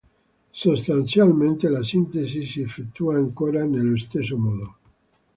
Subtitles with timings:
[0.63, 4.75] Sostanzialmente la sintesi si effettua ancora nello stesso modo.